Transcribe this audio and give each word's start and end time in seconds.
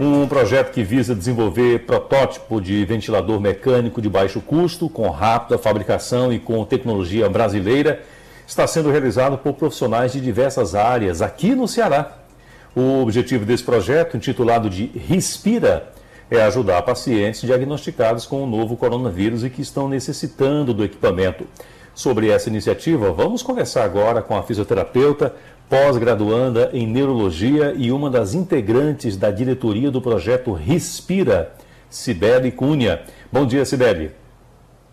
Um 0.00 0.28
projeto 0.28 0.70
que 0.72 0.84
visa 0.84 1.12
desenvolver 1.12 1.80
protótipo 1.80 2.60
de 2.60 2.84
ventilador 2.84 3.40
mecânico 3.40 4.00
de 4.00 4.08
baixo 4.08 4.40
custo, 4.40 4.88
com 4.88 5.10
rápida 5.10 5.58
fabricação 5.58 6.32
e 6.32 6.38
com 6.38 6.64
tecnologia 6.64 7.28
brasileira, 7.28 8.00
está 8.46 8.64
sendo 8.64 8.92
realizado 8.92 9.36
por 9.38 9.54
profissionais 9.54 10.12
de 10.12 10.20
diversas 10.20 10.76
áreas 10.76 11.20
aqui 11.20 11.52
no 11.52 11.66
Ceará. 11.66 12.16
O 12.76 13.02
objetivo 13.02 13.44
desse 13.44 13.64
projeto, 13.64 14.16
intitulado 14.16 14.70
de 14.70 14.86
Respira, 14.86 15.92
é 16.30 16.42
ajudar 16.42 16.82
pacientes 16.82 17.40
diagnosticados 17.40 18.24
com 18.24 18.44
o 18.44 18.46
novo 18.46 18.76
coronavírus 18.76 19.42
e 19.42 19.50
que 19.50 19.62
estão 19.62 19.88
necessitando 19.88 20.72
do 20.72 20.84
equipamento. 20.84 21.44
Sobre 21.98 22.30
essa 22.30 22.48
iniciativa, 22.48 23.10
vamos 23.10 23.42
conversar 23.42 23.82
agora 23.82 24.22
com 24.22 24.36
a 24.36 24.42
fisioterapeuta, 24.44 25.34
pós-graduanda 25.68 26.70
em 26.72 26.86
neurologia 26.86 27.74
e 27.76 27.90
uma 27.90 28.08
das 28.08 28.34
integrantes 28.34 29.16
da 29.16 29.32
diretoria 29.32 29.90
do 29.90 30.00
projeto 30.00 30.52
Respira, 30.52 31.52
Cibele 31.90 32.52
Cunha. 32.52 33.02
Bom 33.32 33.44
dia, 33.44 33.64
Cibele. 33.64 34.12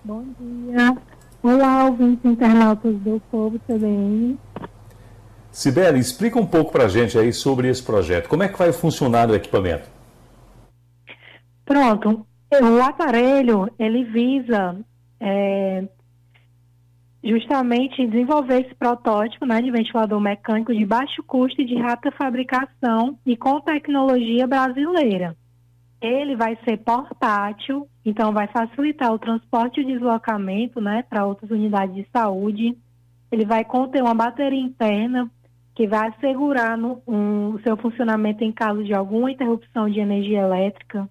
Bom 0.04 0.26
dia. 0.40 0.98
Olá, 1.44 1.86
ouvintes 1.86 2.26
internautas 2.26 2.96
do 2.96 3.22
Povo 3.30 3.60
CBN. 3.68 4.40
Cibele, 5.52 6.00
explica 6.00 6.40
um 6.40 6.48
pouco 6.48 6.72
para 6.72 6.86
a 6.86 6.90
gente 6.90 7.20
aí 7.20 7.32
sobre 7.32 7.70
esse 7.70 7.84
projeto. 7.84 8.28
Como 8.28 8.42
é 8.42 8.48
que 8.48 8.58
vai 8.58 8.74
funcionar 8.74 9.30
o 9.30 9.36
equipamento? 9.36 9.88
Pronto. 11.66 12.26
O 12.52 12.82
aparelho, 12.82 13.70
ele 13.78 14.06
visa 14.06 14.76
é, 15.20 15.84
justamente 17.26 18.06
desenvolver 18.06 18.62
esse 18.62 18.76
protótipo 18.76 19.48
né, 19.48 19.60
de 19.60 19.72
ventilador 19.72 20.22
mecânico 20.22 20.72
de 20.72 20.86
baixo 20.86 21.24
custo 21.24 21.60
e 21.60 21.66
de 21.66 21.76
rápida 21.76 22.16
fabricação 22.16 23.18
e 23.26 23.36
com 23.36 23.60
tecnologia 23.60 24.46
brasileira. 24.46 25.36
Ele 26.00 26.36
vai 26.36 26.56
ser 26.64 26.78
portátil, 26.78 27.88
então 28.06 28.32
vai 28.32 28.48
facilitar 28.48 29.12
o 29.12 29.18
transporte 29.18 29.82
e 29.82 29.84
o 29.84 29.88
deslocamento 29.88 30.80
né, 30.80 31.04
para 31.10 31.26
outras 31.26 31.50
unidades 31.50 31.96
de 31.96 32.08
saúde. 32.14 32.78
Ele 33.32 33.44
vai 33.44 33.66
conter 33.66 34.04
uma 34.04 34.14
bateria 34.14 34.62
interna 34.62 35.28
que 35.74 35.88
vai 35.88 36.10
assegurar 36.10 36.78
no, 36.78 37.02
um, 37.08 37.56
o 37.56 37.60
seu 37.62 37.76
funcionamento 37.76 38.44
em 38.44 38.52
caso 38.52 38.84
de 38.84 38.94
alguma 38.94 39.32
interrupção 39.32 39.90
de 39.90 40.00
energia 40.00 40.42
elétrica. 40.42 41.10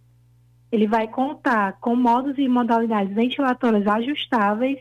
Ele 0.71 0.87
vai 0.87 1.09
contar 1.09 1.73
com 1.81 1.97
modos 1.97 2.39
e 2.39 2.49
modalidades 2.49 3.13
ventilatórias 3.13 3.87
ajustáveis 3.87 4.79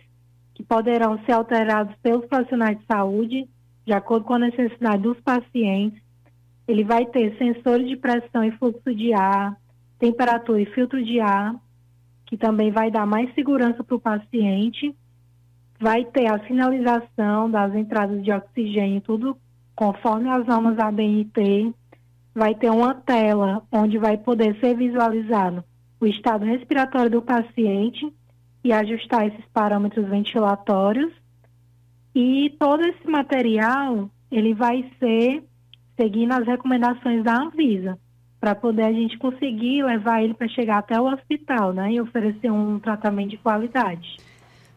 que 0.54 0.64
poderão 0.64 1.20
ser 1.26 1.34
alterados 1.34 1.96
pelos 2.02 2.26
profissionais 2.26 2.78
de 2.78 2.86
saúde, 2.86 3.48
de 3.86 3.94
acordo 3.94 4.26
com 4.26 4.34
a 4.36 4.40
necessidade 4.40 5.02
dos 5.02 5.20
pacientes. 5.22 6.02
Ele 6.68 6.84
vai 6.84 7.06
ter 7.06 7.38
sensores 7.38 7.88
de 7.88 7.98
pressão 7.98 8.44
e 8.44 8.52
fluxo 8.52 8.94
de 8.94 9.14
ar, 9.14 9.58
temperatura 10.00 10.62
e 10.62 10.66
filtro 10.68 11.04
de 11.04 11.20
ar, 11.20 11.56
que 12.26 12.38
também 12.38 12.72
vai 12.72 12.90
dar 12.90 13.06
mais 13.06 13.34
segurança 13.34 13.84
para 13.84 13.96
o 13.96 14.00
paciente. 14.00 14.96
Vai 15.80 16.06
ter 16.06 16.32
a 16.32 16.40
sinalização 16.48 17.50
das 17.50 17.76
entradas 17.76 18.24
de 18.24 18.32
oxigênio, 18.32 19.02
tudo 19.02 19.36
conforme 19.76 20.30
as 20.30 20.46
normas 20.46 20.80
ABNT. 20.80 21.74
Vai 22.34 22.56
ter 22.56 22.70
uma 22.70 22.96
tela 22.96 23.64
onde 23.72 23.98
vai 23.98 24.18
poder 24.18 24.58
ser 24.60 24.76
visualizado 24.76 25.64
o 26.00 26.06
estado 26.06 26.46
respiratório 26.46 27.10
do 27.10 27.22
paciente 27.22 28.12
e 28.64 28.72
ajustar 28.72 29.28
esses 29.28 29.46
parâmetros 29.54 30.08
ventilatórios. 30.08 31.12
E 32.16 32.56
todo 32.60 32.82
esse 32.84 33.08
material, 33.08 34.10
ele 34.32 34.54
vai 34.54 34.90
ser 35.00 35.44
seguindo 35.96 36.32
as 36.32 36.46
recomendações 36.46 37.24
da 37.24 37.36
Anvisa, 37.36 37.98
para 38.40 38.56
poder 38.56 38.84
a 38.84 38.92
gente 38.92 39.18
conseguir 39.18 39.84
levar 39.84 40.24
ele 40.24 40.34
para 40.34 40.48
chegar 40.48 40.80
até 40.80 41.00
o 41.00 41.12
hospital, 41.12 41.72
né, 41.72 41.94
e 41.94 42.02
oferecer 42.02 42.52
um 42.52 42.80
tratamento 42.80 43.30
de 43.30 43.38
qualidade. 43.38 44.18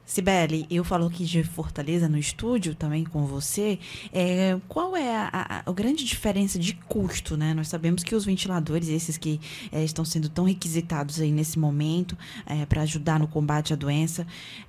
Sibeli, 0.06 0.66
eu 0.70 0.84
falo 0.84 1.06
aqui 1.06 1.24
de 1.24 1.42
Fortaleza 1.42 2.08
no 2.08 2.16
estúdio 2.16 2.76
também 2.76 3.02
com 3.02 3.26
você. 3.26 3.76
É, 4.12 4.56
qual 4.68 4.96
é 4.96 5.16
a, 5.16 5.30
a, 5.32 5.62
a, 5.68 5.72
grande 5.72 6.04
diferença 6.04 6.60
de 6.60 6.74
custo, 6.74 7.36
né? 7.36 7.52
Nós 7.52 7.66
sabemos 7.66 8.04
que 8.04 8.14
os 8.14 8.24
ventiladores, 8.24 8.88
esses 8.88 9.18
que 9.18 9.40
é, 9.72 9.82
estão 9.82 10.04
sendo 10.04 10.28
tão 10.28 10.44
requisitados 10.44 11.20
aí 11.20 11.32
nesse 11.32 11.58
momento 11.58 12.16
é, 12.46 12.64
para 12.64 12.82
ajudar 12.82 13.18
no 13.18 13.26
combate 13.26 13.72
à 13.72 13.76
doença, 13.76 14.24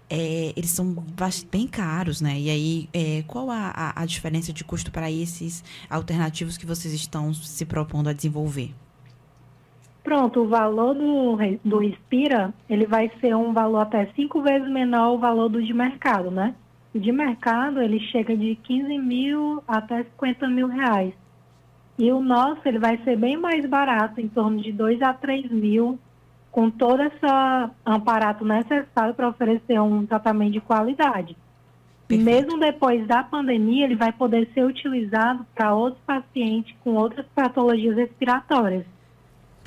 é, 0.09 0.53
eles 0.55 0.71
são 0.71 1.05
bem 1.51 1.67
caros, 1.67 2.19
né? 2.19 2.39
E 2.39 2.49
aí, 2.49 2.89
é, 2.91 3.23
qual 3.27 3.51
a, 3.51 3.93
a 3.95 4.05
diferença 4.07 4.51
de 4.51 4.63
custo 4.63 4.91
para 4.91 5.11
esses 5.11 5.63
alternativos 5.87 6.57
que 6.57 6.65
vocês 6.65 6.91
estão 6.95 7.31
se 7.31 7.63
propondo 7.63 8.09
a 8.09 8.13
desenvolver? 8.13 8.73
Pronto, 10.07 10.39
o 10.39 10.47
valor 10.47 10.93
do, 10.93 11.37
do 11.65 11.79
Respira, 11.79 12.53
ele 12.69 12.87
vai 12.87 13.11
ser 13.19 13.35
um 13.35 13.51
valor 13.51 13.79
até 13.79 14.05
cinco 14.15 14.41
vezes 14.41 14.65
menor 14.69 15.15
o 15.15 15.17
valor 15.17 15.49
do 15.49 15.61
de 15.61 15.73
mercado, 15.73 16.31
né? 16.31 16.55
O 16.95 16.97
de 16.97 17.11
mercado, 17.11 17.81
ele 17.81 17.99
chega 17.99 18.33
de 18.33 18.55
15 18.55 18.97
mil 18.99 19.61
até 19.67 20.05
50 20.05 20.47
mil 20.47 20.69
reais. 20.69 21.13
E 21.99 22.09
o 22.09 22.21
nosso, 22.21 22.61
ele 22.63 22.79
vai 22.79 22.97
ser 22.99 23.17
bem 23.17 23.35
mais 23.35 23.65
barato, 23.65 24.21
em 24.21 24.29
torno 24.29 24.61
de 24.61 24.71
2 24.71 25.01
a 25.01 25.13
3 25.13 25.51
mil, 25.51 25.99
com 26.53 26.69
todo 26.69 27.03
esse 27.03 27.25
aparato 27.83 28.45
necessário 28.45 29.13
para 29.13 29.27
oferecer 29.27 29.77
um 29.81 30.05
tratamento 30.05 30.53
de 30.53 30.61
qualidade. 30.61 31.35
Perfeito. 32.07 32.23
Mesmo 32.23 32.57
depois 32.57 33.05
da 33.07 33.23
pandemia, 33.23 33.83
ele 33.83 33.97
vai 33.97 34.13
poder 34.13 34.47
ser 34.53 34.63
utilizado 34.63 35.45
para 35.53 35.75
outros 35.75 36.01
pacientes 36.05 36.73
com 36.81 36.95
outras 36.95 37.25
patologias 37.35 37.97
respiratórias. 37.97 38.85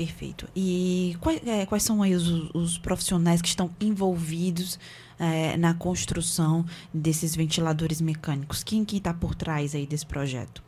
Perfeito. 0.00 0.48
E 0.56 1.14
quais, 1.20 1.46
é, 1.46 1.66
quais 1.66 1.82
são 1.82 2.02
aí 2.02 2.14
os, 2.14 2.26
os, 2.54 2.78
profissionais 2.78 3.42
que 3.42 3.48
estão 3.48 3.70
envolvidos 3.78 4.80
é, 5.18 5.58
na 5.58 5.74
construção 5.74 6.64
desses 6.92 7.36
ventiladores 7.36 8.00
mecânicos? 8.00 8.64
Quem 8.64 8.82
que 8.82 8.96
está 8.96 9.12
por 9.12 9.34
trás 9.34 9.74
aí 9.74 9.84
desse 9.84 10.06
projeto? 10.06 10.62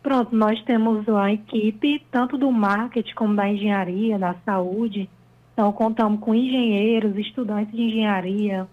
Pronto, 0.00 0.32
nós 0.36 0.62
temos 0.62 1.08
uma 1.08 1.32
equipe 1.32 2.06
tanto 2.12 2.38
do 2.38 2.52
marketing 2.52 3.14
como 3.16 3.34
da 3.34 3.48
engenharia, 3.48 4.16
da 4.16 4.36
saúde. 4.46 5.10
Então, 5.52 5.72
contamos 5.72 6.20
com 6.20 6.32
engenheiros, 6.32 7.18
estudantes 7.18 7.74
de 7.74 7.82
engenharia, 7.82 8.68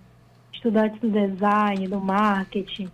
estudantes 0.53 1.01
do 1.01 1.09
design, 1.09 1.87
do 1.87 1.99
marketing, 1.99 2.89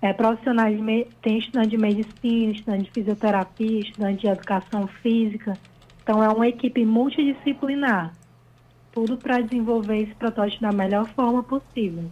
é, 0.00 0.12
profissionais, 0.12 0.78
de, 0.78 1.08
tem 1.20 1.38
estudante 1.38 1.70
de 1.70 1.78
medicina, 1.78 2.52
estudante 2.52 2.84
de 2.84 2.90
fisioterapia, 2.92 3.80
estudante 3.80 4.20
de 4.20 4.28
educação 4.28 4.86
física. 4.86 5.58
Então, 6.02 6.22
é 6.22 6.28
uma 6.28 6.48
equipe 6.48 6.84
multidisciplinar, 6.84 8.12
tudo 8.90 9.16
para 9.16 9.40
desenvolver 9.40 10.02
esse 10.02 10.14
protótipo 10.14 10.62
da 10.62 10.72
melhor 10.72 11.06
forma 11.14 11.42
possível. 11.42 12.04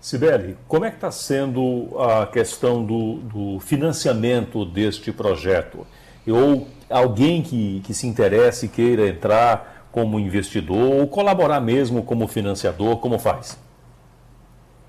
Sibeli, 0.00 0.56
como 0.66 0.86
é 0.86 0.90
que 0.90 0.96
está 0.96 1.10
sendo 1.10 1.98
a 1.98 2.26
questão 2.26 2.84
do, 2.84 3.16
do, 3.16 3.60
financiamento 3.60 4.64
deste 4.64 5.12
projeto? 5.12 5.86
Ou 6.26 6.68
alguém 6.88 7.42
que, 7.42 7.80
que 7.80 7.92
se 7.92 8.06
interesse 8.06 8.68
queira 8.68 9.08
entrar 9.08 9.86
como 9.92 10.18
investidor 10.18 11.00
ou 11.00 11.06
colaborar 11.06 11.60
mesmo 11.60 12.02
como 12.02 12.26
financiador, 12.26 12.96
como 12.98 13.18
faz? 13.18 13.62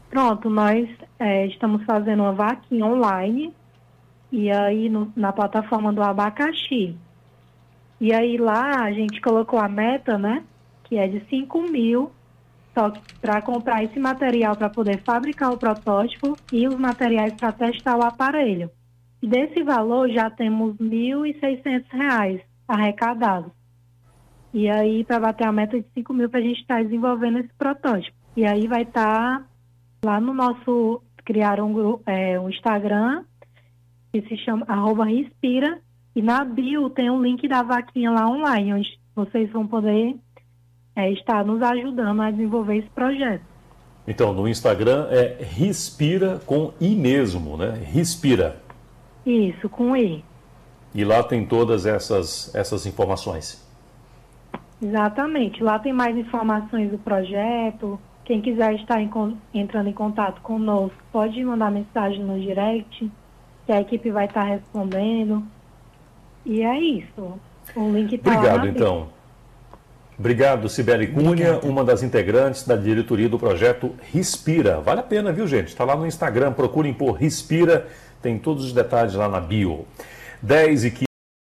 Pronto, 0.09 0.50
nós 0.50 0.89
é, 1.19 1.45
estamos 1.47 1.83
fazendo 1.83 2.23
uma 2.23 2.33
vaquinha 2.33 2.85
online 2.85 3.53
e 4.31 4.50
aí 4.50 4.88
no, 4.89 5.11
na 5.16 5.33
plataforma 5.33 5.91
do 5.91 6.01
Abacaxi. 6.01 6.95
E 8.01 8.12
aí 8.12 8.35
lá 8.35 8.84
a 8.84 8.91
gente 8.91 9.22
colocou 9.22 9.59
a 9.59 9.69
meta, 9.69 10.17
né? 10.17 10.44
Que 10.85 10.97
é 10.97 11.07
de 11.07 11.23
5 11.29 11.62
mil 11.69 12.12
só 12.73 12.91
para 13.22 13.44
comprar 13.44 13.84
esse 13.84 14.00
material 14.00 14.56
para 14.56 14.72
poder 14.72 15.03
fabricar 15.03 15.53
o 15.53 15.57
protótipo 15.57 16.35
e 16.51 16.67
os 16.67 16.75
materiais 16.75 17.31
para 17.34 17.51
testar 17.51 17.95
o 17.97 18.03
aparelho. 18.03 18.72
Desse 19.22 19.62
valor 19.62 20.09
já 20.09 20.31
temos 20.31 20.75
R$ 20.79 20.88
1.600 20.88 22.42
arrecadados. 22.68 23.51
E 24.51 24.68
aí, 24.68 25.03
para 25.03 25.19
bater 25.19 25.45
a 25.45 25.51
meta 25.51 25.80
de 25.80 25.86
5 25.94 26.12
mil, 26.12 26.27
para 26.27 26.39
a 26.39 26.44
gente 26.44 26.59
estar 26.62 26.77
tá 26.77 26.83
desenvolvendo 26.83 27.38
esse 27.38 27.53
protótipo. 27.53 28.18
E 28.36 28.48
aí 28.48 28.68
vai 28.68 28.81
estar 28.81 29.42
tá 29.42 29.45
lá 30.03 30.19
no 30.19 30.33
nosso. 30.33 31.03
Criar 31.24 31.62
um, 31.62 32.00
é, 32.07 32.39
um 32.39 32.50
Instagram 32.50 33.24
que 34.12 34.24
se 34.24 34.36
chama 34.38 34.65
arroba 34.68 35.06
Respira 35.06 35.80
e 36.16 36.22
na 36.22 36.44
bio 36.44 36.90
tem 36.90 37.10
um 37.10 37.22
link 37.22 37.48
da 37.48 37.63
vaquinha 37.63 38.12
lá 38.12 38.28
online, 38.28 38.74
onde 38.74 39.00
vocês 39.16 39.50
vão 39.52 39.66
poder 39.66 40.16
é, 40.96 41.12
estar 41.12 41.46
nos 41.46 41.62
ajudando 41.62 42.22
a 42.22 42.31
desenvolver 42.31 42.78
esse 42.78 42.90
projeto. 42.90 43.44
Então, 44.08 44.34
no 44.34 44.48
Instagram 44.48 45.08
é 45.10 45.38
Respira 45.42 46.40
com 46.46 46.74
I 46.81 46.96
mesmo, 46.96 47.56
né? 47.56 47.81
Respira. 47.84 48.62
Isso, 49.25 49.69
com 49.69 49.96
I. 49.96 50.24
E 50.94 51.06
lá 51.06 51.24
tem 51.24 51.46
todas 51.46 51.86
essas, 51.86 52.54
essas 52.54 52.86
informações. 52.86 53.66
Exatamente. 54.81 55.63
Lá 55.63 55.80
tem 55.80 55.94
mais 55.94 56.18
informações 56.18 56.92
do 56.92 56.98
projeto. 56.98 58.00
Quem 58.25 58.42
quiser 58.42 58.74
estar 58.75 59.00
em, 59.00 59.10
entrando 59.54 59.88
em 59.88 59.94
contato 59.94 60.42
conosco, 60.42 60.98
pode 61.12 61.44
mandar 61.44 61.72
mensagem 61.72 62.24
no 62.24 62.40
direct, 62.40 63.10
que 63.66 63.72
a 63.72 63.80
equipe 63.80 64.10
vai 64.10 64.25
estar 64.25 64.44
respondendo. 64.44 65.44
E 66.45 66.61
é 66.61 66.79
isso. 66.79 67.39
O 67.75 67.91
link 67.91 68.13
está 68.13 68.31
Obrigado, 68.31 68.67
então. 68.67 69.09
Obrigado, 70.17 70.69
Sibeli 70.69 71.07
Cunha, 71.07 71.29
Obrigada. 71.29 71.67
uma 71.67 71.83
das 71.83 72.03
integrantes 72.03 72.65
da 72.65 72.75
diretoria 72.75 73.27
do 73.27 73.39
projeto 73.39 73.95
Respira. 74.13 74.79
Vale 74.79 74.99
a 74.99 75.03
pena, 75.03 75.31
viu, 75.31 75.47
gente? 75.47 75.69
Está 75.69 75.83
lá 75.83 75.95
no 75.95 76.05
Instagram, 76.05 76.53
procurem 76.53 76.93
por 76.93 77.13
Respira, 77.13 77.88
tem 78.21 78.38
todos 78.38 78.65
os 78.65 78.73
detalhes 78.73 79.15
lá 79.15 79.27
na 79.27 79.39
bio. 79.39 79.85
10 80.41 80.85
e 80.85 80.91
15. 80.91 81.11